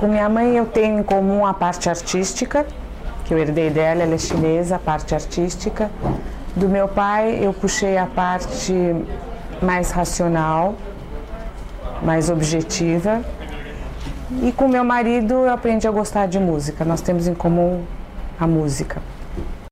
Com 0.00 0.08
minha 0.08 0.30
mãe 0.30 0.56
eu 0.56 0.64
tenho 0.64 1.00
em 1.00 1.02
comum 1.02 1.44
a 1.44 1.52
parte 1.52 1.90
artística, 1.90 2.64
que 3.26 3.34
eu 3.34 3.38
herdei 3.38 3.68
dela, 3.68 4.02
ela 4.02 4.14
é 4.14 4.16
chinesa, 4.16 4.76
a 4.76 4.78
parte 4.78 5.14
artística. 5.14 5.90
Do 6.56 6.70
meu 6.70 6.88
pai 6.88 7.38
eu 7.42 7.52
puxei 7.52 7.98
a 7.98 8.06
parte 8.06 8.72
mais 9.60 9.90
racional, 9.90 10.74
mais 12.02 12.30
objetiva. 12.30 13.20
E 14.42 14.50
com 14.52 14.68
meu 14.68 14.82
marido 14.82 15.34
eu 15.34 15.50
aprendi 15.50 15.86
a 15.86 15.90
gostar 15.90 16.26
de 16.28 16.38
música. 16.38 16.82
Nós 16.82 17.02
temos 17.02 17.28
em 17.28 17.34
comum 17.34 17.84
a 18.38 18.46
música. 18.46 19.02